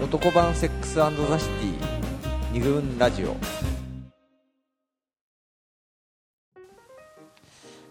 [0.00, 1.74] 男版セックスザ・シティ
[2.52, 3.36] 二軍ラジオ。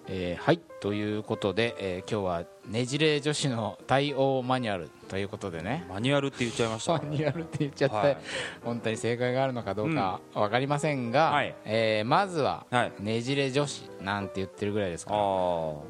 [0.07, 5.85] えーはいということで、えー今日はねじれ女子の対応マニュアルということでね。
[5.87, 6.93] マニュアルって言っちゃいました。
[6.93, 8.17] マニュアルって言っちゃって、はい。
[8.63, 11.55] 本当に正解があるのかどうか分かりませんが、はい。
[11.63, 12.93] えーまずははい。
[12.99, 15.17] ねじれ女子なんて言ってるぐらいですから。
[15.17, 15.23] ああ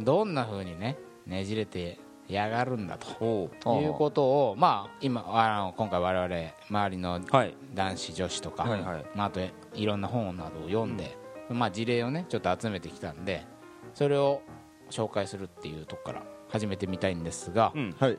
[0.02, 1.98] どんな風にねねじれて
[2.30, 3.50] やがるんだと。
[3.82, 7.56] いうことを、まあ、今あの今回我々周りのはい。
[7.74, 9.06] 男子女子とか、はいはい。
[9.16, 9.40] まあ、あと
[9.74, 11.18] いろんな本などを読んで、
[11.50, 13.46] まあ、事例をねちょっと集めてきたんで
[13.94, 14.42] それを
[14.92, 18.18] 紹介するっていうとこから始めてみたいんですが、うんはい。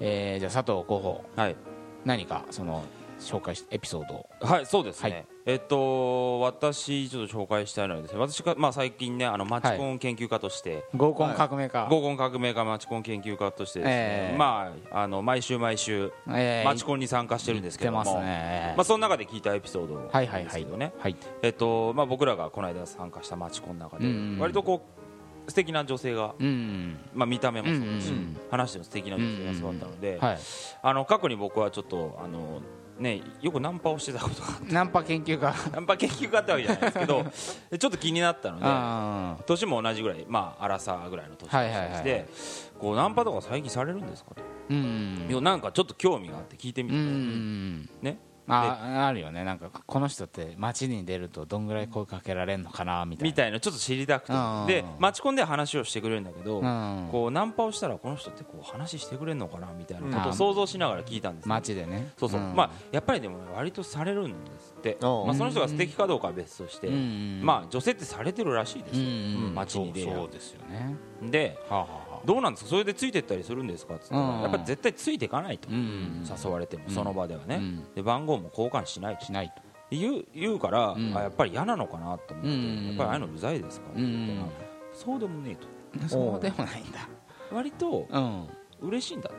[0.00, 1.56] えーじゃあ佐藤候補はい。
[2.04, 2.84] 何かその
[3.18, 4.28] 紹介しエピソードを。
[4.40, 14.36] はいそうですね、はいえっと私ちょっと紹介したいのはですね私がまあ最近ねあのマチコン研究家として、合コン革命家、合コン革命家マチコン研究家としてですね、ええ。
[14.36, 18.74] まああの毎週毎週えーマチコンに参加してるんですけども、ますね。
[18.76, 30.38] まあその中で聞いたエピソードですけどね、はいえっとまあ僕らがこの間参加したマチコンの中で、うん割とこう素敵な女性が、うんまあ見た目もそうだし、うんうん話しても素敵な女性が座ったので、はい。
[30.82, 32.60] あの過去に僕はちょっとあの
[32.98, 35.54] ねよくナンパをしてたことがナンパ研究家。
[35.72, 37.24] ナンパ研究家ってわけじゃないですけど
[37.78, 45.44] ちょっと気になったのであ年も同じぐらいまあ荒さぐらいの年はいはいはいでしてこうナンパとか最近されるんですかと、ーうん。
[45.44, 47.82] なんかちょっと興味があって聞いてみうて、ん。
[48.02, 49.44] ねああるよね。
[49.44, 53.30] なんかこの人って街に出るとどんぐらい声かけられるのかなみたいな。
[53.30, 54.32] みたいなちょっと知りたくて。
[54.32, 60.28] うんでマチコンでは話をしてくれるんだけど、うんこうナンパをしたらこの人ってこう話してくれるのかなみたいなことうん。
[60.30, 61.48] を想像しながら聞いたんですよ。
[61.50, 62.12] 街でね。
[62.16, 62.54] そうそう、ん。
[62.54, 65.26] まあやっぱりでもね割とされるんですって、うん。
[65.26, 69.10] まあ、その人が素敵かどうかは別として、うんまあ女性ってされてるらしいですよ、う
[69.50, 69.54] ん。
[69.54, 70.06] 街に出る。
[70.06, 70.96] そうそうですよね。
[71.22, 72.70] ではあどうなんですか？
[72.70, 73.94] それでついてったりするんですか？
[73.94, 74.06] って。
[74.10, 74.42] 言ったら、うん。
[74.42, 76.24] やっぱり絶対ついていかないと、うん。
[76.44, 77.94] 誘われてもその場ではね、うん。
[77.94, 79.24] で番号も交換しないと。
[79.24, 79.62] しないと。
[79.90, 81.16] 言う言うから、ん。
[81.16, 82.86] あやっぱり嫌なのかなと思って、うん。
[82.88, 84.50] やっぱりああいうのうざいですかって言ったら、うん。
[84.92, 86.08] そうでもねえと。
[86.08, 87.08] そうでもないんだ。
[87.52, 88.46] 割とうん。
[88.82, 89.30] 嬉しいんだ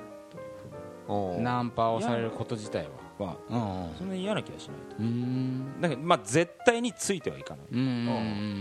[1.08, 1.42] おう。
[1.42, 5.82] ナンパをされること自体とははそんなに嫌な気がしないと。
[5.82, 7.66] だけど、まあ、絶対についてはいかない。
[7.72, 7.78] う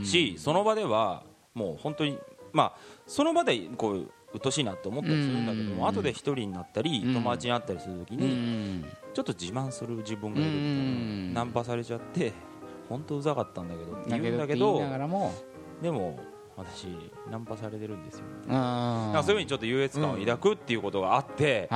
[0.01, 0.05] ん。
[0.05, 1.23] しその場では
[1.55, 2.19] もう本当に
[2.57, 2.73] まあ
[3.07, 7.15] その場でこう鬱陶しいなって思ったりするんだけどうんも後で一人になったりうん。
[7.15, 8.85] 友達に会ったりするときうにん
[9.15, 12.33] ちょっと自慢する自分がいるみたいうんなナンパされちゃって
[12.89, 14.81] 本当うざかったんだけどって言うんだけど
[15.83, 16.19] でも
[16.57, 16.87] 私
[17.31, 18.25] ナンパされてるんですよ。
[18.47, 21.69] うんなんかそういうふうにちょっと優越感を抱くっていうことがあって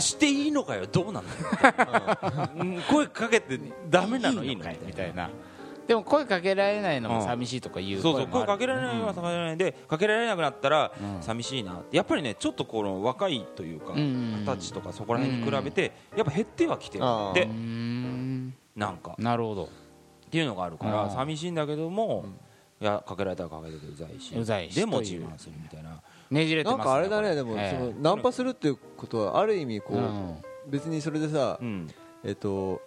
[0.00, 2.82] していいのかよどうなんだようん。
[2.90, 5.30] 声かけてダメなの いいのみたいな
[5.86, 11.22] でも声かけられないのも寂しいとか言うそうそう声かけられないはかけられないでかけられなくなったらうん。
[11.22, 11.96] 寂しいなって。
[11.96, 17.04] やっぱりねちょっとこの若いというかうん二十歳とかそこら辺に比べてやっぱ減ってはきてる。
[17.04, 17.34] あー。
[17.34, 18.54] でうん。
[18.76, 19.14] なんか。
[19.18, 19.64] なるほど。
[19.64, 19.68] っ
[20.30, 22.24] ていうのがあるかうんら寂しいんだけども
[22.80, 24.34] いやかけられたらかけててうざいし。
[24.36, 24.74] うざいし。
[24.74, 26.00] でも自慢するみたいな。
[26.30, 30.36] ねじれてますなんかあれだねでもそのナンパするっていうことはある意味こううん。
[30.66, 31.88] 別にそれでさうん。
[32.24, 32.80] えっと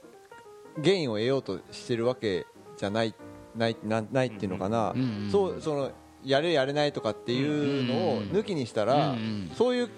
[0.79, 2.45] ゲインを得ようとしてるわけ
[2.77, 3.13] じゃない
[3.55, 4.91] ないなないっていうのかな。
[4.91, 5.91] うんうんそうその
[6.23, 9.89] やれやれないとかっていうのを抜きにしたらうんうんそういう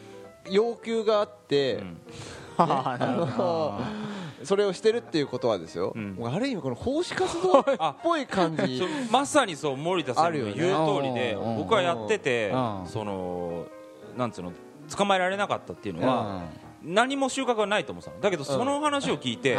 [0.49, 1.81] 要求があって
[4.43, 5.93] それをしてるっていうことはですよ。
[5.95, 6.15] うん。
[6.15, 7.65] もうある意味この奉仕活動 っ
[8.03, 8.81] ぽい感じ
[9.11, 12.87] まさにそう森田さんの言う通りでね僕はやっててうん。
[12.87, 13.65] その
[14.17, 14.51] なんつうの
[14.95, 16.41] 捕まえられなかったっていうのは
[16.81, 18.21] 何も収穫がないと思ってたの。
[18.21, 19.57] だけどその話を聞いて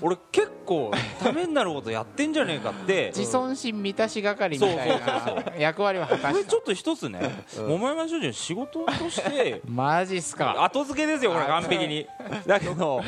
[0.00, 0.90] 俺結構
[1.22, 3.12] ためになることやってんじゃねえかって。
[3.14, 10.62] 自尊心満たし係みたいな役割を果たしこれちょっと一つね桃山商事の仕事としてた マジっすか。
[10.64, 12.06] 後付けですよこれ完璧に。
[12.46, 13.02] だけど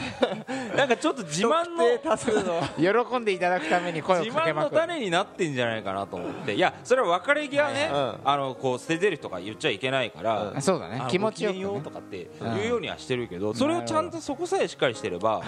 [0.76, 4.76] なんかちょっと自慢の喜んでいただくために声を自かけまくる。
[4.76, 6.54] 慢の種になってんじゃないかなと思って。
[6.54, 8.14] いやそれは別れ際ね、うん。
[8.25, 11.02] あのこう捨て台詞とか言っちゃいけないから、うんそうだね。
[11.08, 11.81] 気持ちよくね。
[11.82, 15.42] とかって言うようにはしてるけど、それをちゃんとそこさえしっかりしてれば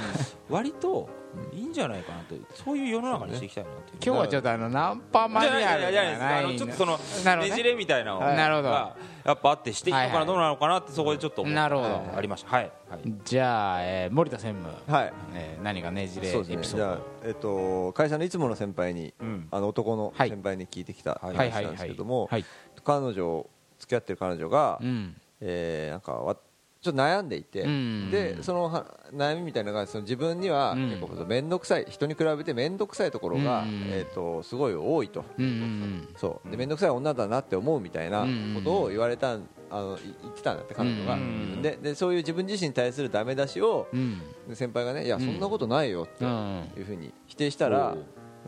[0.48, 1.08] 割と
[1.52, 2.34] いいんじゃないかなと。
[2.54, 8.68] そういう世の中にしていきたいなって今日はちょっとあのナンパマニュアルじゃないちょっとそのねねじれみたいなのがなるほど。
[8.68, 12.02] やっぱあってしていいのかないどうなのかなってそこでちょっとなるほど。
[12.16, 12.50] ありました。
[12.50, 15.12] はい、はい、じゃあ、えー森田専務、はい。
[15.34, 16.78] えー何かねじれエそうですね。
[16.78, 19.48] じゃあピソード、えっと、会社のいつもの先輩に、うん。
[19.50, 22.44] あの男のはい先輩に聞いてきたはい話なんですけどもはい。
[22.84, 23.46] 彼女
[23.78, 25.16] 付き合ってる彼女が、うん。
[25.40, 26.36] えーなんかわ
[26.80, 28.10] ちょっと悩んでいて、うん。
[28.10, 30.90] でそのは悩みみたいなのがその自分にはうん。
[30.90, 33.86] 結構面倒くさい人に比べて面倒くさいところが、うん。
[33.88, 35.24] えー、とすごい多いと。
[35.38, 41.18] 面倒くさい女だなって思うみたいなことを言われたんあのい言ってたんだって彼女が。
[41.62, 41.76] で。
[41.76, 44.20] でそういう自分自身に対するダメ出しをうん。
[44.54, 45.22] 先輩がねいやうん。
[45.22, 46.70] そんなことないよってうん。
[46.76, 47.96] いうふうに否定したら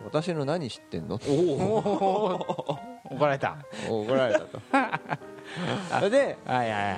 [0.05, 1.19] 私の何知ってんの？
[3.11, 3.57] 怒られた。
[3.89, 4.61] 怒られたと
[6.01, 6.39] で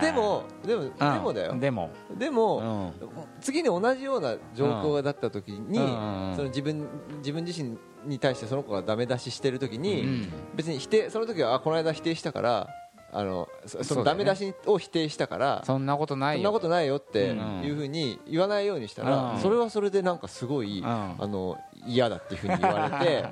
[0.01, 1.23] でもでもでうん。
[1.23, 1.55] もだよ。
[1.59, 1.91] でも。
[2.19, 2.93] でうもん。
[3.41, 6.33] 次に同じような状況だった時にうん。
[6.37, 6.87] その自分
[7.19, 10.33] 自分自身に対してその子がダメ出ししてる時うにん。
[10.55, 12.69] 別に否定その時はあこの間否定したから
[13.13, 16.39] あのそそのダメ出しを否定したからそんなことないよ。
[16.39, 17.63] そんなことないよってうん。
[17.65, 19.09] いうふうに言わないようにしたうん。
[19.09, 20.87] らそれはそれでなんかすごいうん。
[20.87, 21.57] あの
[21.87, 23.25] 嫌だっていうふうに言われて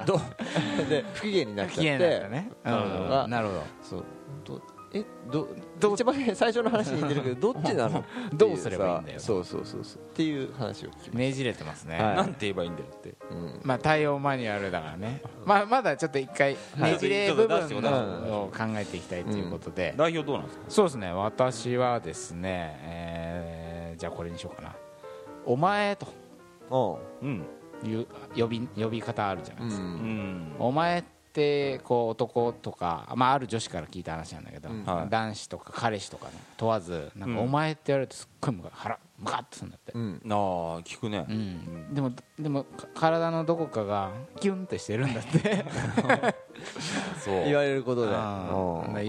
[0.88, 2.22] で不機嫌になっちゃって
[2.64, 3.62] なるほど。
[3.82, 4.04] そう
[4.44, 4.60] ど
[4.92, 5.46] えど
[5.78, 8.04] ど 一番最初の話に似てるけど どっちなの？
[8.32, 9.20] どうすればいいんだよ。
[9.20, 12.02] そうそうそうそうっていう話を聞きまねじれてますね。
[12.02, 12.16] はい。
[12.16, 13.10] なんて言えばいいんだよって。
[13.10, 13.60] すうん。
[13.64, 15.20] まあ対応マニュアルだからね。
[15.44, 16.92] まあまだちょっと一回はい。
[16.92, 17.58] ねじれ部分
[18.32, 19.92] を考えていきたいということで。
[19.96, 20.64] 代表どうなんですか？
[20.68, 21.12] そうですね。
[21.12, 24.74] 私はですねえーじゃあこれにしようかな。
[25.44, 26.06] お前と。
[26.70, 27.44] おうん。
[27.84, 28.06] いう
[28.36, 29.86] 呼び呼び方あるじゃなういですか。
[29.86, 30.56] ん。
[30.58, 31.08] お前って
[31.84, 34.68] こう男とか、まあ、ある女子から聞いた話なんだけど、
[35.08, 37.44] 男子とか彼氏とかね問わずなんかうん。
[37.44, 40.20] お前って言われるとすっごいムカ腹ムカッとするんだって、うん。
[40.30, 41.26] ああ聞くね。
[41.28, 41.94] うん。
[41.94, 45.64] でもでもか体のどこかがキュンってしてるんだって。
[47.24, 47.44] そう。
[47.44, 48.12] 言われることで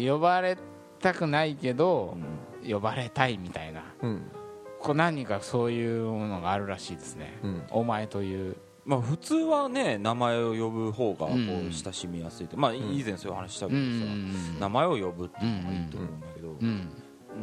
[0.10, 0.58] 呼ばれ
[1.00, 2.18] たくないけど
[2.64, 2.72] う、ん。
[2.72, 3.84] 呼ばれたいみたいな。
[4.02, 4.32] うん。
[4.80, 7.64] こう何かそういうものがあるらしいですね、うん。
[7.72, 8.56] お前という
[8.90, 11.38] まあ普通はね名前を呼ぶ方がこう
[11.72, 16.90] 親しみやすいってまあ以前そういう話したけうどさん名前を呼ぶっていうのがいいと思うんだけどうん。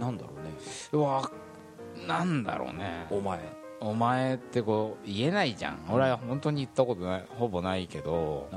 [0.00, 0.50] なんだろうね。
[0.90, 1.30] うわ
[2.08, 3.06] なんだろうね。
[3.10, 3.40] お前。
[3.78, 5.78] お前ってこう言えないじゃん。
[5.88, 8.48] 俺は本当に言ったことないほぼないけど。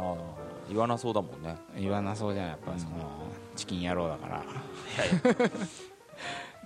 [0.67, 1.57] 言わなそうだもんね。
[1.77, 2.95] 言わなそうじゃんやっぱりその、
[3.55, 4.43] チキン野郎だから。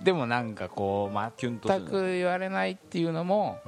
[0.02, 3.58] でもなんかこう全く言われないっていうのも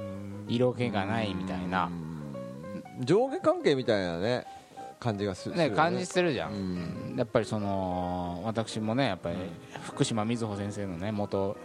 [0.47, 1.85] 色気がないみたいな。
[1.85, 2.16] うん
[2.99, 4.45] 上下関係みたいなね
[4.99, 5.69] 感じがするね。
[5.69, 7.13] 感じするじゃうん。
[7.13, 9.35] んやっぱりその私もねやっぱり
[9.83, 11.55] 福島みずほ先生のね元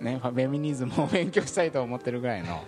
[0.00, 2.62] ねフェミニズムを勉強したいと思ってるぐらいの。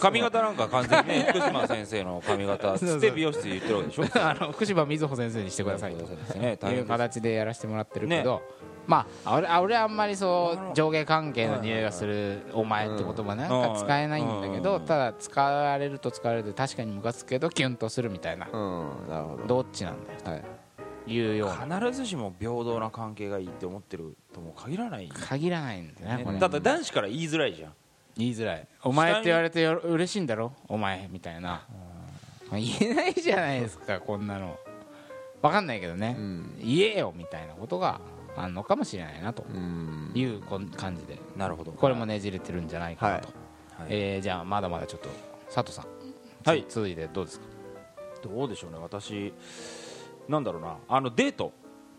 [0.00, 4.04] 髪型なんか完全にね 福島先生の髪型つって美容室で言ってるわけでしょ。
[4.22, 8.42] あの福島みずほ先生にしてくださいという形でやらせてもらってるけど、
[8.88, 14.62] まあ俺あ俺あんまりそう上下関係の匂いがする「お前」って言葉なんか使えないんだけうん。
[14.62, 19.46] どただ使われると使われると確かにムカつくけどキュンとするみたいなうんなるほど。
[19.46, 20.18] どっちなんだよ。
[20.24, 20.44] はい。
[21.04, 25.08] というような必ずしも平等な関係がいいって思ってるとも限らない。
[25.08, 26.38] 限らないんだよねこれ。
[26.38, 27.72] だって男子から言いづらいじゃん。
[28.16, 31.60] 言いづらい「お前」って言われてよ嬉しいんだろ「お前」みたいな。
[32.50, 34.58] 言えないじゃないですかこんなの。
[35.42, 36.16] 分かんないけどね。
[36.18, 36.58] うん。
[36.58, 38.00] 言えよみたいなことが
[38.42, 39.44] あるのかもしれないなと。
[39.52, 40.12] うん。
[40.14, 41.18] いう感じで。
[41.36, 41.72] なるほど。
[41.72, 43.28] これもねじれてるんじゃないかなと、
[43.78, 43.86] はい。
[43.90, 45.08] えーじゃあまだまだちょっと
[45.52, 45.86] 佐藤さん。
[46.44, 46.64] はい。
[46.68, 47.46] つ続いてどうですか？
[48.22, 48.78] どうでしょうね。
[48.80, 49.32] 私
[50.28, 50.76] なんだろうな。
[50.88, 51.52] あのデート。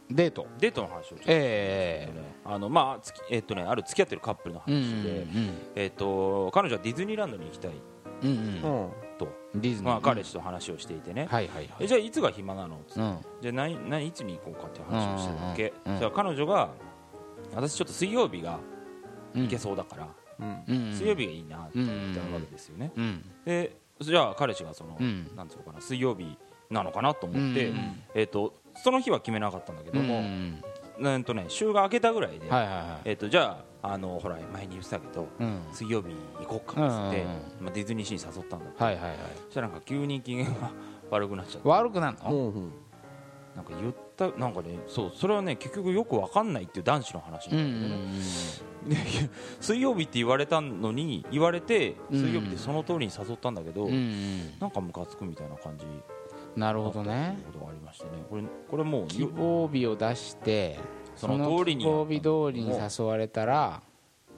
[0.10, 0.48] デート。
[0.60, 2.22] デートの話をちょっとえね。
[2.46, 5.28] あのまあつきえっとねある付き合ってるカップルのえうん話で
[5.76, 7.72] えっと彼女はディズニーランドに行きたい。
[8.24, 8.30] うん。
[8.30, 8.90] うん
[9.20, 9.28] と。
[9.54, 9.92] ディズニー。
[9.92, 11.28] まあ彼氏と話をしていてね。
[11.30, 11.70] はいはいはい。
[11.82, 12.80] えじゃあいつが暇なの？
[12.88, 13.00] つって。
[13.02, 13.18] うん。
[13.42, 15.74] じゃあ何何いつに行こうかっていう話をしてたわけ。
[16.00, 16.70] じゃあ彼女が
[17.54, 18.60] 私ちょっと水曜日が
[19.36, 19.44] うん。
[19.44, 20.08] 行けそうだから
[20.68, 22.92] 水曜日がいいなってうん言ったわけですよね。
[22.96, 25.30] うんでじゃあ彼氏がそのうん。
[25.36, 26.38] なんつうのかな水曜日
[26.70, 30.22] なのかなと思ってうんえっとその日は決めなかったんだけどうんも
[31.00, 33.02] うんとね週が明けたぐらいではいはいはい。
[33.06, 35.62] えっとじゃああのほら前に言ってたけどうん。
[35.72, 37.26] 水曜日行こうかっつってう
[37.62, 39.18] んまあディズニーシーに誘ったんだってはいはいはい。
[39.46, 40.72] そしたらなんか急に機嫌が
[41.10, 42.30] 悪くなっちゃって悪くなるの？
[42.30, 42.72] うんうん。
[43.56, 48.02] なんか言ったなんかねそうそれはね結局よくわかんないっていう男子の話うなんんだけどね。
[48.04, 48.20] うん
[48.90, 48.96] で
[49.60, 54.60] 水曜日って言われたのに言われてうん水曜日ってその通りに誘ったんだけど、うんうん。
[54.60, 55.86] なんかムカつくみたいな感じ。
[56.56, 57.38] なるほどね。
[57.50, 58.12] うことがありましてね。
[58.30, 60.80] これこれもう希望日を出して
[61.20, 61.84] その通りに。
[61.84, 63.82] その希望日通りに誘われたら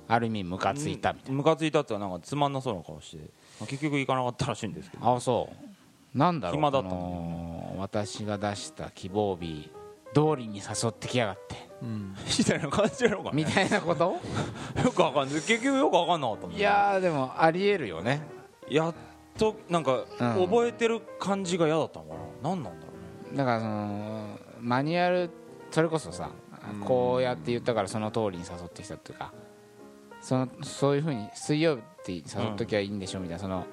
[0.08, 3.18] ある意味ムカついたみたいムカついたってなんかつまんなそうな顔して
[3.60, 5.06] まあ結局行かなかったらしいんですけど。
[5.06, 6.18] なあそう。
[6.18, 9.72] なんだろう暇だったの私が出した希望日
[10.14, 11.56] 通りに誘ってきやがって。
[11.82, 12.14] うん。
[12.38, 13.32] みたいな感じなのかね。
[13.32, 14.04] みたいなこと？
[14.84, 15.36] よくわかんない。
[15.36, 18.22] 結局よくわかんなかったんだよいやーでもありえるよね。
[18.70, 18.94] やっ
[19.38, 20.48] となんかうん。
[20.48, 22.20] 覚えてる感じが嫌だったのかな。
[22.50, 22.94] 何なんだろ
[23.30, 23.38] うね。
[23.38, 25.30] だからそのマニュアル
[25.72, 26.50] それこそさうん
[26.86, 29.34] こうやって言ったからその通りに誘ってきたっていうか
[30.22, 32.22] そのそういうふうに水曜日って誘
[32.53, 33.65] っときゃいいんでしょみたいなその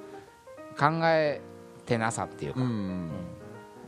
[0.78, 1.40] 考え
[1.86, 3.10] てなさっていうか、うん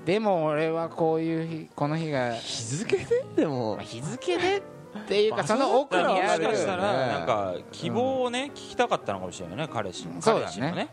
[0.04, 3.22] でも俺はこういう日この日が、日付で？
[3.36, 3.76] でも。
[3.76, 4.62] まあ日付でっ
[4.98, 6.44] っていうか その奥にもある。
[6.44, 10.46] しかしたらねなんか希望をね聞きたかったのかもしれないね彼氏そうだね。
[10.46, 10.88] 彼氏のね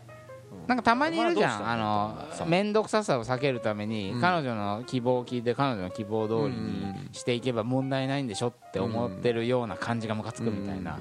[0.68, 1.68] なんかたまにいるじゃん。
[1.70, 4.20] あの面倒くささを避けるためにうん。
[4.20, 11.00] 彼女の希望を聞いて彼女の希望通りにしていけば問題ないんでしょって思ってるような感じがムカつくみたいな。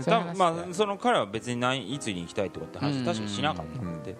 [0.00, 3.04] そういう話多分まあその彼は別に何いつに行きたいとかって話うん。
[3.04, 4.16] 確かにしなかったって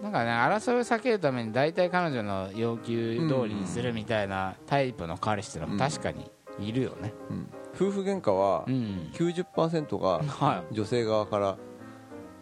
[0.00, 7.12] なんかね争いを避けるために大体彼女の要求通りにするみたいなタイプの彼氏ってのも確かにいるよね。
[7.30, 7.48] うん。
[7.74, 9.10] 夫婦喧嘩はうん。
[9.12, 11.56] 90%が は女性側から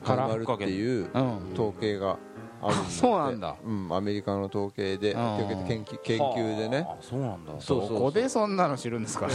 [0.02, 1.08] 始まるっていう
[1.54, 2.18] 統計が
[2.62, 3.56] あるんそうなんだ。
[3.64, 5.34] うんアメリカの統計でうん。
[5.36, 6.80] 統計で研究研究でね。
[6.82, 7.52] はあそうなんだ。
[7.52, 7.98] そうそうそう。
[7.98, 9.28] どこでそんなの知るんですか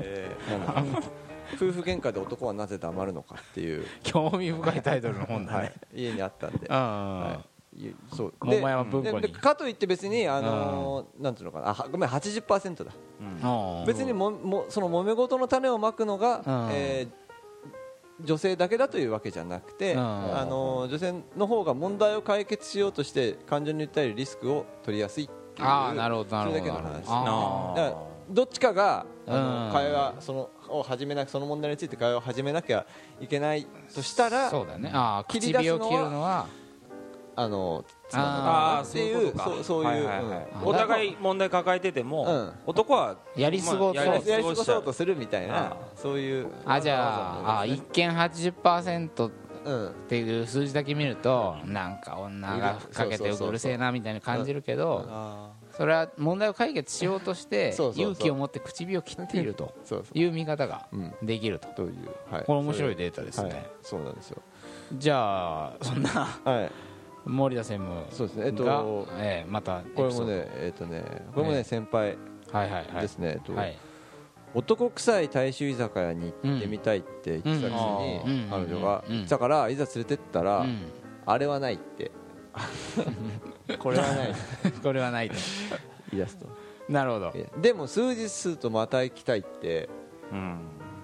[0.00, 1.02] えーなんだ
[1.54, 3.84] 夫婦喧嘩で男はなぜ黙るのかっていう。
[4.02, 6.02] 興味深いタイトルの本だはねい。
[6.02, 6.66] 家にあったんで。
[6.66, 6.74] うん
[7.20, 7.40] は
[7.76, 7.80] い。
[7.86, 8.34] いそう。
[8.40, 9.22] 桃山文庫に。
[9.22, 11.68] ででかといって別にあのーなんていうのかな。
[11.70, 13.86] あはごめん80%だうんうん。
[13.86, 16.68] 別にももその揉め事の種をまくのが、うん。
[16.72, 17.27] えー
[18.20, 20.00] 女性だけだというわけじゃなくて、うん。
[20.00, 25.32] あの女性の方が問題を解決しようとして感情に訴えるリスクを取りやすいって
[25.62, 27.04] いうそれだけの話。
[27.06, 27.96] あだから
[28.30, 29.72] どっちかがあの、うん。
[29.72, 32.86] 会話そのを始めなその問題について会話を始めなきゃ
[33.20, 34.90] いけないとしたらそうだね。
[34.92, 36.46] ああ切り出すのは
[37.40, 40.66] あの妻あっていうそうそういう、はいはいはいうん。
[40.66, 42.52] お互い問題抱えてても、うん。
[42.66, 46.98] 男はやり過ごそうまあやり過ごそうとするみたいなあそういうあじゃ
[47.44, 49.32] ああ一見80%っ
[49.64, 49.94] うん。
[50.08, 58.02] ていう数字だけ見るとなんか女がかけてうるせえなみたいに感じるけどあそれは問題を解決しようとして そうそうそう。
[58.14, 60.18] 勇気を持って唇を切っていると ーそうそう。
[60.18, 61.14] いう見方がうん。
[61.22, 61.68] できると。
[61.68, 61.92] という、
[62.32, 63.50] はい、これ面白いデータですはい。
[63.50, 64.42] ねそうなんですよ。
[64.94, 66.10] じゃあそんな
[66.44, 66.70] はい
[67.28, 68.46] 森田専務そうですね。
[68.46, 68.84] えっとが
[69.18, 71.02] えーまたこれもねえっとね
[71.34, 72.16] これもねね先輩
[72.52, 73.02] はいはいはい。
[73.02, 73.76] ですね、えっとはい。
[74.54, 78.48] 男臭い大衆居酒屋に行ってみたいって言ってたくせに、うん。
[78.50, 79.12] 彼女がうん。
[79.12, 80.78] 言ってたからいざ連れてったら、うん。
[81.26, 82.10] あれはないって。
[83.78, 84.34] これはない。
[84.82, 85.34] これはないと。
[86.10, 86.46] 言い出すと。
[86.88, 87.32] なるほど。
[87.60, 89.90] でも数日するとまた行きたいって
[90.32, 90.58] うん。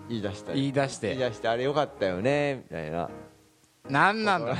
[0.08, 3.08] 言い出したり言い出し言いて出してあれよかったよねみたいな
[3.88, 4.52] 何なんだ。
[4.52, 4.56] い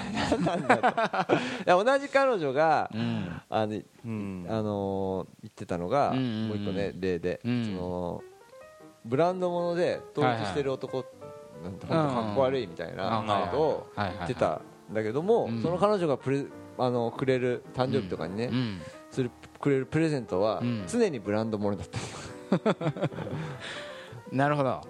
[1.67, 3.43] や同じ彼女がうん。
[3.49, 4.47] あのうん。
[4.49, 6.49] あのー言ってたのが、うんうんうん。
[6.49, 7.65] もう一個ね例で、うん。
[7.65, 8.23] その
[9.05, 11.05] ブランド物で統一してる男、
[11.63, 16.45] なんてかっこ悪いみたいなことを言ってたんだけども、うんその彼女がプレ
[16.79, 18.81] あのくれる誕生日とかにね、うん。
[19.11, 20.85] するくれるプレゼントはうん。
[20.87, 21.99] 常にブランド物だった、
[24.33, 24.81] なるほど。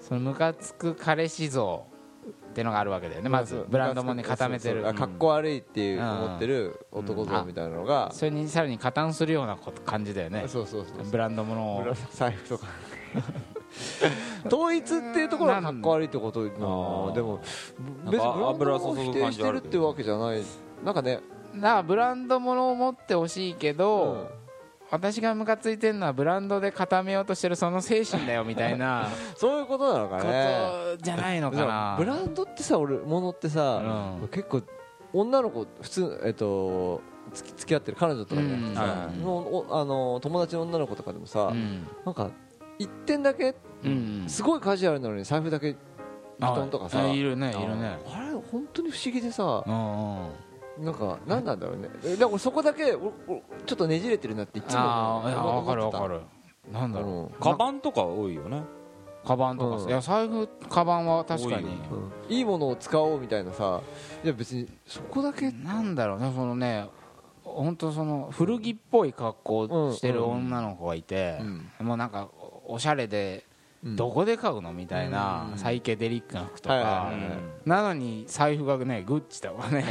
[0.00, 1.86] そのムカつく彼氏像
[2.24, 3.28] ってのがあるわけだよね。
[3.28, 4.82] まずブランド物に固めてる。
[4.94, 10.44] かっこ悪いっていううん思ってる男像みたいなのが、それにさらに加担するようなこと感じだよね。
[10.46, 11.82] そうそうそうブランド物を。
[11.82, 12.66] ブラ財布とか。
[14.46, 20.42] 統一っていうところがかっこ悪いってことなでもなんか別にブランドを否定してるってわけじゃない。
[20.84, 21.20] なんかね、
[21.54, 24.30] だからブランド物を持ってほしいけど、
[24.94, 29.08] 私がムカついてるのはブランドで固めようとしてるその精神だよみたいな。
[29.36, 30.56] そういうことなのかこね
[30.96, 31.96] とじゃないのかな。
[31.98, 34.28] ブランドってさ俺物ってさ、うん。
[34.28, 34.62] 結構
[35.12, 37.00] 女の子普通えっと
[37.32, 41.84] 付き付き合ってる彼女とかじゃなくてさ、うんのおあの友達の女の子とかでもさ、うん。
[42.06, 42.30] なんか
[42.78, 45.76] 一点だけうんすごいカジュアルなのに財布だけ
[46.38, 47.98] 布団とかさ、あいるねいるね。
[48.06, 49.64] あれ本当に不思議でさ。
[49.66, 50.28] うんうん
[50.78, 51.88] なんか何なんだろうね。
[52.04, 53.12] えだからそこだけちょ
[53.74, 56.20] っとねじれてるなっていつもああいや思分かる分かる。
[56.72, 57.36] なんだろう。
[57.36, 57.40] ん。
[57.40, 58.62] カバンとか多いよね。
[59.24, 59.84] うカバンとかさ。
[59.84, 59.90] うん。
[59.90, 61.54] いや財布カバンは確かに。
[61.54, 61.68] 多いよ
[62.28, 62.36] うん。
[62.36, 63.82] いいものを使おうみたいなさ。
[64.24, 66.32] いや別にそこだけなんだろうね。
[66.34, 66.88] そのね
[67.44, 71.38] 本当その古着っぽい格好してる女の子がいて、
[71.78, 72.28] もうなんか
[72.66, 73.53] おしゃれでうん
[73.84, 75.58] どこで買うのみたいなうん。
[75.58, 77.12] サイケデリックな服とか。
[77.66, 79.84] なのに財布がねグッチとかね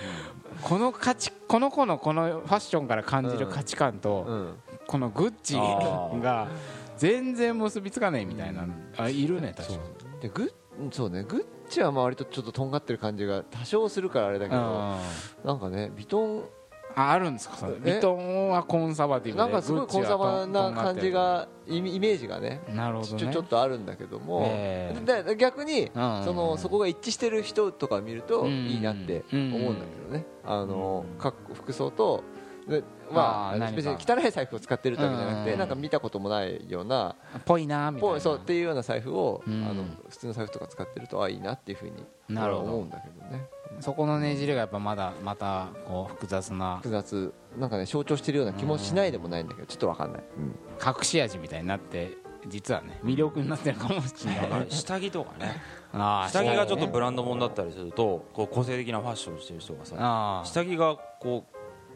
[0.62, 4.54] この価値この子のこのファッションから感じる価値観とうん。
[4.86, 6.48] このグッチが
[6.98, 8.66] 全然結びつかないみたいな
[8.98, 10.20] あいるね確かに。
[10.20, 14.98] でグッそうねグッチはまあ割とちょっととんがってる感じが多少するからあれだけどあ
[15.44, 16.44] なんかねビトン
[16.96, 17.56] ああるんですか？
[17.56, 17.94] それえ？
[17.96, 23.32] ビトンはコンサバティブでなんかすごいコンサバな感じがイメージがねなるほどね。
[23.32, 32.33] ちょっとあるんだけども、えで逆にうんそのそこが一致してる人とか見るとうんいいなって思うんだけどね、あの格好服装とで
[33.12, 38.12] まあ別に汚い財布を使ってるってわけじゃなくうんてなんか見たこともないようなぽいなみたいな。
[38.12, 39.76] ぽいそうっていうような財布をあうん。
[39.76, 43.44] の普通の財布とか使ってるとあいいなっていうふうに思うんだけどね。
[43.80, 46.76] そこのねじれがやっぱまだまたこう複雑な。
[46.76, 47.34] 複雑。
[47.58, 50.22] なんかね象徴してるような気もしないでもないんだけどちょっとわかんない、
[50.84, 52.16] 隠し味みたいになって
[52.48, 54.66] 実はね魅力になってるかもしれない。
[54.70, 55.60] 下着とかね。
[55.92, 56.90] 下着がちょっとね。
[56.92, 61.53] ブランド物だったりするとこう個性的なファッションしてる人がさ下着がこう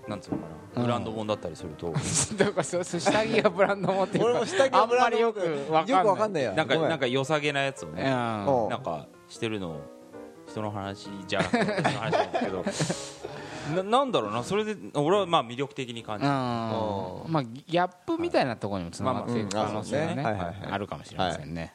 [0.09, 0.83] なんつうのかうな。
[0.83, 1.93] んブランド物だったりすると。
[2.37, 5.99] だからそうそう下着がブランド持ってるか俺も下着がブランドあんまりよくわかんない。
[5.99, 8.43] よくわかんなんなんかなんか良さげなやつをうねな
[8.77, 9.81] んかしてるのを
[10.47, 12.65] 人の話じゃなくて私の話なんだけど。
[13.77, 16.31] ななんだろうなそれで俺はまあ魅力的に感じうん。
[16.31, 16.35] る
[17.31, 20.23] まあギャップみたいなところにもつながっていく可能性がね。
[20.25, 20.57] はいはいはい。
[20.71, 21.75] あるかもしれませんね。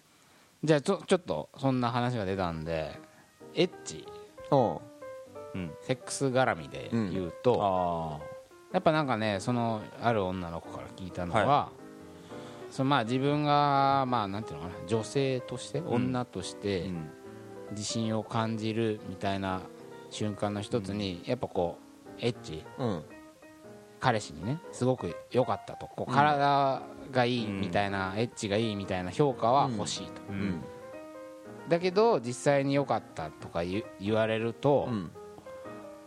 [0.63, 2.99] じゃあちょちょっとそんな話が出たんで
[3.53, 4.07] エッチ？
[4.49, 4.81] お
[5.81, 8.33] セックス絡みで言うと、あ
[8.73, 11.69] やっぱなんかねそのある女の子から聞いたのは、は
[12.71, 16.89] そのまあ自分がまあなんていうのかな女性として、女としあて
[17.71, 19.61] 自信を感じるみたいな
[20.09, 21.77] 瞬間の一つに、やっぱこ
[22.19, 22.63] うエッチ。
[22.79, 23.03] うん。
[23.99, 25.87] 彼氏にねすごく良かったと。
[25.87, 26.81] こう体
[27.11, 30.39] がいいうんみたいな、エッチがいいみたいな評価は欲しいと、ううん。
[30.49, 30.63] ん
[31.69, 35.11] だけど実際に良かったとか言われると、うん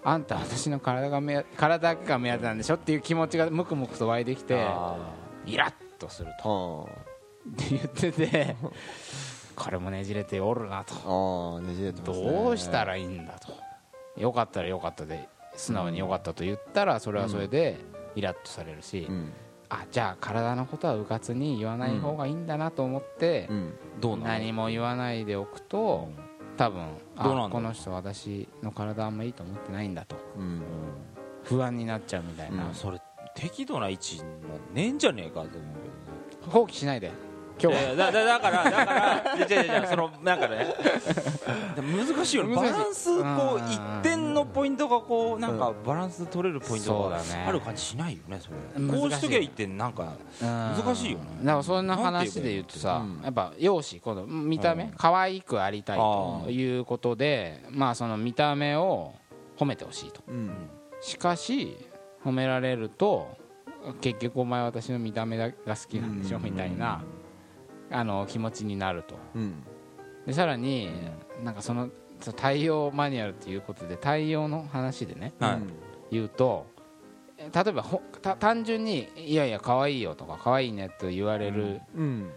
[0.07, 4.97] あんた私の体が目体が目当てなんでしょっていう気持ちがムクムクと湧いてきてあ
[5.45, 6.89] イラッとすると。
[6.89, 7.17] あ
[7.51, 8.57] って言ってて
[9.57, 11.61] これもねじれておるなと。
[11.61, 13.53] ねどうしたらいいんだと。
[14.17, 17.81] よかったらよかったで素直によかったと言ったらそれはそれで
[18.15, 19.33] イラッとされるし、うん。
[19.69, 24.23] あじゃあ体のことはうかつに言わない方がいいんだなと思って、うん。
[24.23, 26.11] 何も言わないでおくと
[26.57, 26.87] 多分
[27.23, 30.17] どうなんこの人私の体あんまいいと思ってないんだと。
[30.37, 30.63] うん
[31.45, 33.01] 不安になっちゃうみたいな、うんそれ
[33.35, 34.25] 適度な位置も
[34.73, 35.73] ねえんじゃねえかと思うけどね。
[36.49, 37.13] 放棄しないで
[37.59, 40.75] 今日だだだからだからいやいやいやそのなんかね。
[41.77, 42.55] 難しいよね。
[42.55, 48.87] バランスこううん一点のポイントがこうなんかバランス取れるポイントがある感じしないよねそれ。
[48.89, 51.25] こうしときゃいいってなんか難しいよね。
[51.43, 59.15] だからそんな話で言うとさうんやっぱ容姿今度見た目うん可愛くありたいということでまあその見た目を
[59.59, 60.21] 褒めてほしいと。
[60.29, 60.51] うん。
[61.01, 61.77] しかし
[62.25, 63.29] 褒められると
[64.01, 66.43] 結局お前私の見た目が好きなんでしょうん。
[66.43, 67.03] みたいな
[67.91, 69.15] あの気持ちになると。
[69.35, 69.63] うん。
[70.27, 70.91] でさらに
[71.45, 71.89] なんかその
[72.21, 75.59] その対応マニュアルということで対応の話でねはい。
[76.11, 76.67] 言うと
[77.39, 82.31] え例えばほた単純に「いやいや可愛いよ」とか「可愛いね」と言われるうん。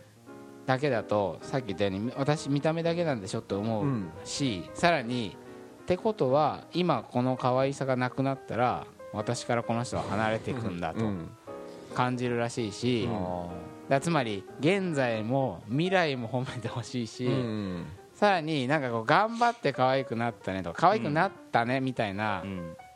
[0.66, 4.12] だけだとさっき言ったように私見た目だけなんでしょって思ううん。
[4.24, 5.36] し、さらに
[5.82, 11.30] ってことは今この可愛さがなくなったら私からこの人は離れていくんだとうん。
[11.96, 13.48] 感じるらしいし、うん
[13.90, 17.86] だつまり現在も未来も褒めてほしいし、うん
[18.20, 22.50] さらになんかこう頑張って可愛くなったねとか可愛くなったねみたいな、うん。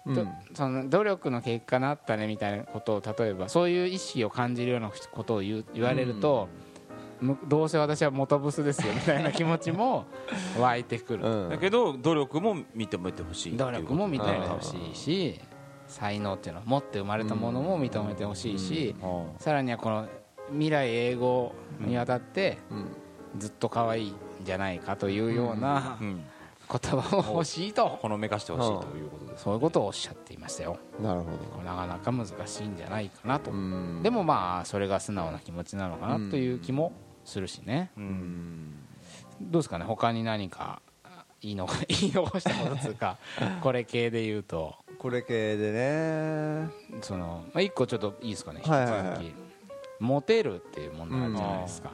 [0.05, 6.49] うんとその努力の結果なったねみたいなことを例えばそういう意識を感じるようなことを言う言われると、
[7.21, 10.03] むどうせ私は元ブスですよみたいな気持ちも
[10.59, 11.49] 湧いてくる、うん。
[11.51, 15.39] だけど努力も認めてほしい努力も認めてほしいし
[15.87, 20.09] 才能っていうのは持って生まれたものも認めてほしいし、あさらにはこの
[20.51, 22.95] 未来英語にわたってうん。
[23.39, 26.23] ずっと可愛いんじゃないかというようなうん。
[26.69, 27.87] 言葉を欲しいと。
[27.87, 30.77] ほのめかしてほしいということですそういうことをおっしゃっていましたよ。
[31.01, 33.51] なるほこれなかなか難しいんじゃないかなと。
[34.01, 36.93] でもまあそれが素直な気持ちなのかなという気も
[37.25, 37.91] するしね。
[39.41, 39.85] どうですかね？
[39.85, 40.81] 他に何か
[41.41, 43.17] 言いの言 い残したことつうか
[43.61, 44.75] これ系で言うと。
[44.97, 46.69] これ系でね。
[47.01, 49.03] その、まあ、一個ちょっといいですかね引きはいはいはい。
[49.17, 49.33] 続き
[50.03, 51.91] モテるっていう問題あるじゃないですか、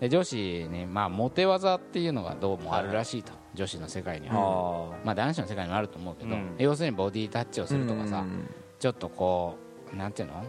[0.00, 6.54] で女子に、まあ、モテ技っていうのがどうもあるらしいと、女子の世界には、あまあ、男子の世界にもあると思うけど、うん。
[6.58, 9.56] 要するにボディタッチをするとかさ、うんちょっとこ
[9.94, 10.44] うなんていうの？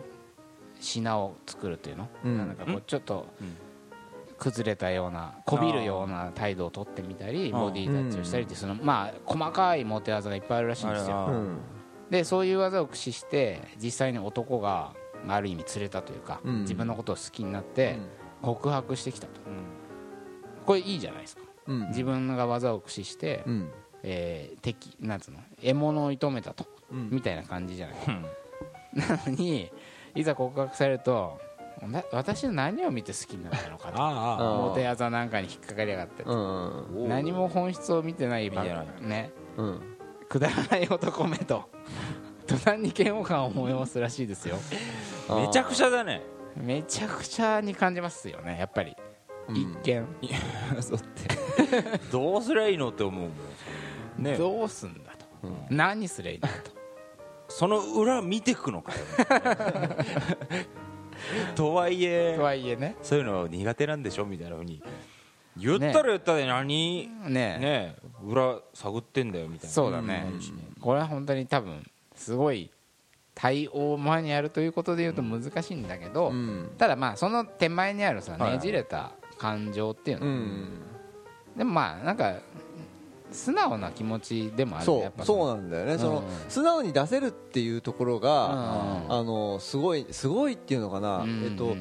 [0.81, 2.37] 品を作るっていうの、うん。
[2.37, 3.57] なんかこうちょっとうん。
[4.39, 11.29] 崩れたようなこびるような態度をとってみたりボディタッチをしたりってそのまあ細かいモテ技がいっぱいあるらしいんですあよ
[12.11, 14.96] でそういう技を駆使して実際に男がま
[15.27, 16.61] あある意味釣れたというか、うん。
[16.61, 17.97] 自分のことを好きになって
[18.41, 19.33] 告白してきたと。
[20.65, 21.43] これいいじゃないですか。
[21.67, 21.87] うん。
[21.89, 23.71] 自分が技を駆使して、うん。
[24.03, 27.09] えー敵なんつうの獲物を射止めたとうん。
[27.11, 27.95] みたいな感じじゃない？
[28.07, 28.21] うん。
[28.99, 29.71] なのに
[30.15, 31.39] いざ告白されると
[31.83, 33.97] な私の何を見て好きになったのかと
[34.69, 36.23] モテ技なんかに引っかかりやがって。
[36.23, 36.33] うん。
[36.33, 39.81] あ何も本質を見てないば見てないねうん。
[40.29, 41.69] くだらない男目と
[42.47, 44.57] 途端に嫌悪感を催すらしいですよ。
[45.29, 46.21] めちゃくちゃだね。
[46.55, 48.95] めちゃくちゃに感じますよねやっぱり。
[49.49, 49.55] うん。
[49.55, 50.07] 一見。
[50.81, 51.99] そう って。
[52.11, 54.23] どうすりゃいいのって思うもん。
[54.23, 54.37] ね。
[54.37, 55.25] どうすんだと。
[55.69, 56.71] 何すりゃいいんだと。
[57.49, 58.99] その裏見てくのかよ。
[61.55, 62.95] とはいえとはいえね。
[63.01, 64.81] そういうの苦手なんでしょみたいなふうに
[65.57, 67.09] 言ったら言ったで何？
[67.27, 67.57] ね。
[67.57, 67.95] ね。
[68.23, 69.73] 裏探ってんだよみたいな。
[69.73, 70.25] そうだね。
[70.79, 71.83] これは本当に多分
[72.17, 72.69] すごい
[73.33, 76.71] 対応マニュアルということで言うと難しいんだけど、うん。
[76.77, 78.41] ただまあその手前にあるさはい。
[78.41, 80.69] はいねじれた感情っていうの、うん。
[81.55, 82.35] でもまあなんか
[83.31, 88.47] 素直な気持ちでもあるそうそうなんだよね、その素直に出せるっていうところが、
[89.07, 89.13] うん。
[89.13, 91.75] あのすごいすごいっていうのかな、うんえっと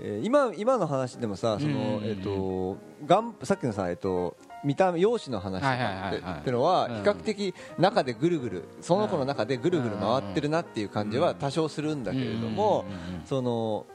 [0.00, 12.84] えー今今の話でもさその、うんえっとがんさっきのさえっと見た容姿の話とかってってのは比較的中でぐるぐるその子の中でぐるぐる回ってるなっていう感じは多少するんだけれども
[13.24, 13.86] その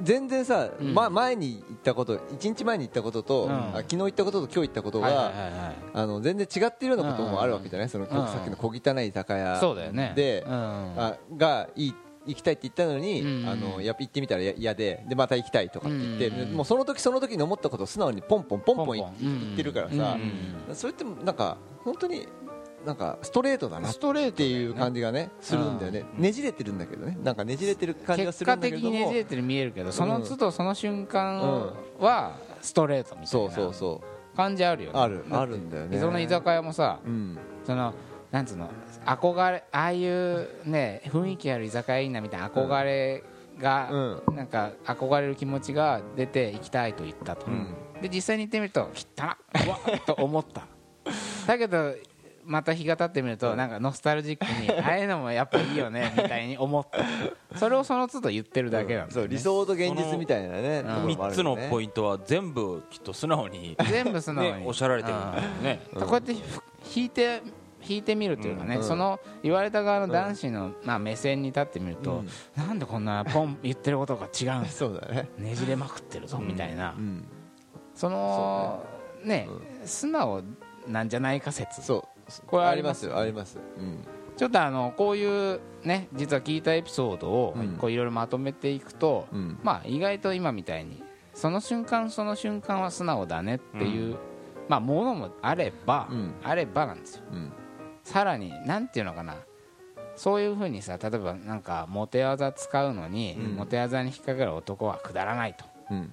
[0.00, 5.32] 全然さ、ま、前に言ったこと1日前に言ったことと、昨日言ったことと今日言ったことが、
[5.92, 9.60] あの全然違っているようなこともあるわけじゃない、そのさっきの小汚い居酒屋
[10.14, 13.48] で、あがいいって行きたいって言ったのに、うん。
[13.48, 16.54] あのやっぱ行ってみたらや嫌ででまた行きたいとかって言って、うん。
[16.54, 20.18] もうその時その時に思ったことを素直にポンポンポンポン言ってるからさ、
[20.68, 20.74] うん。
[20.74, 22.26] それってなんか本当に
[22.84, 27.16] なんかストレートだなっストレートていう感じがねするんだよね、ねじれてるんだけどね。
[27.22, 28.90] なんかねじれてる感じがす結果るんだけども。
[28.90, 34.00] 的にねじれてる見えるけどその都度その瞬間はストレートみたいそうそうなそ
[34.34, 34.98] 感じあるよね。
[34.98, 35.24] うある。
[35.30, 36.00] あるんだよね。
[36.00, 37.38] その居酒屋もさうん。
[37.64, 37.94] その
[38.30, 38.68] なんつうの
[39.06, 43.22] 憧れああいうね雰囲気ある居酒屋いいなみたいな憧れ
[43.58, 47.74] が、うなんか憧れる気持ちが出て行きたいと言ったと、うん。
[48.00, 49.36] で実際に行ってみると汚っ。
[49.66, 50.04] うわっ。
[50.04, 50.66] と思った。
[51.46, 51.94] だけど
[52.44, 57.58] また日が経ってみるとなんかノスタルジックに ああいうのもやっぱいいよねみたいに思った。
[57.58, 59.12] それをその都度言ってるだけなんだよね。
[59.12, 65.80] そう理想と現実みたいなねんところもあ3るつのポイントは全部きっと素直に全部素直に、ねおっしゃられてるんだよね。
[65.94, 66.62] こうやってふ
[66.96, 67.42] 引いて
[67.86, 68.84] 引いてみるというかね、うん。
[68.84, 72.22] その言われた側の男子の、まあ、目線に立ってみると、
[72.56, 72.66] うん。
[72.66, 75.28] なんでこんなポン言ってることが違うん そうだね。
[75.38, 76.94] ねじれまくってるぞ、みたいな。
[76.96, 77.24] うん。
[77.94, 78.84] その
[79.24, 79.48] ね。
[79.84, 80.42] う素直
[80.86, 81.82] なんじゃないか説。
[81.82, 82.46] そう。
[82.46, 83.58] これあありますよあります。
[83.76, 84.04] うん。
[84.36, 87.76] ちょっとあのこういうね実は聞いたエピソードをうん。
[87.76, 89.58] こういろいろまとめていくと、うん。
[89.62, 91.02] まあ意外と今みたいに
[91.34, 94.16] その瞬間その瞬間は素直だねっていう、
[94.68, 96.34] まあものもあれば、うん。
[96.42, 97.24] あればなんですよ。
[97.32, 97.52] うん
[98.02, 99.36] さらになんていうのかな。
[100.14, 103.56] そういうふうにさ例えばなんかモテ技使うのに、うん。
[103.56, 105.64] モテ技に引っかかる男はくだらないと。
[105.90, 106.12] うん。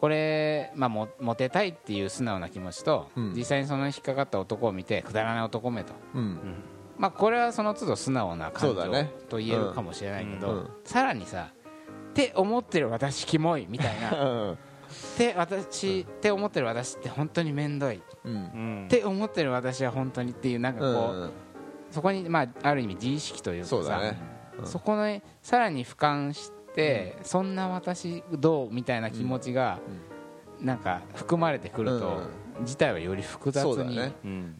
[0.00, 3.32] これ、まあ、モモテたいっていう素直な気持ちと、うん。
[3.34, 6.38] 実際にその引っかかった男を見てくだらない男めと、うん。
[6.98, 9.10] まあ、これはその都度素直な感情ね。
[9.28, 11.48] と言えるかもしれないけど、さらにさ
[12.10, 14.58] って思ってる私キモいみたいなうん
[15.14, 17.96] って私って思ってる私って本当に面倒い。
[17.96, 21.30] って思ってる私は本当にっていうなんかこう、うん。
[21.90, 24.14] そこに、まあ、ある意味自意識というかさ
[24.64, 29.78] そこのさらに俯瞰して、そんな私どうみたいな気持ちが、
[30.60, 32.22] なんか含まれてくると、
[32.62, 33.98] 事態はより複雑に、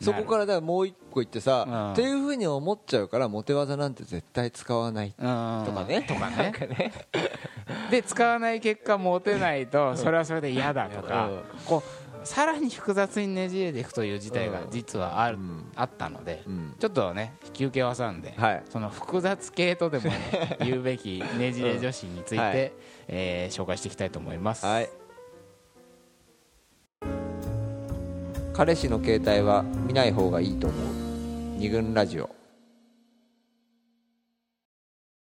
[0.00, 1.92] そこからだからもう一個言ってさ、うん。
[1.92, 5.62] っていうふうに思っちゃうからモテ技なんて絶対使わないうん。
[5.64, 6.02] とかね。
[6.08, 6.52] とかね
[7.90, 11.42] で使わない結果モテないとそれはそれで嫌だとか、うん。
[11.66, 15.70] こうさらに複雑にねじれていくという事態が実はある、うん。
[15.76, 16.74] あったので、うん。
[16.78, 18.62] ちょっとね休憩を挟んで、はい。
[18.70, 22.72] その複雑系とでも、ね、言うべきねじれ女子について、 はい。
[23.08, 24.64] えー紹介していきたいと思います。
[24.64, 24.88] はい。
[28.54, 31.04] 彼氏の携帯は見ない方がいいと思う。
[31.58, 32.30] 二軍ラジオ